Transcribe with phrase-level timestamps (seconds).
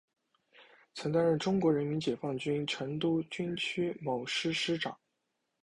[0.95, 4.97] 曾担任中国人民解放军成都军区某师师长。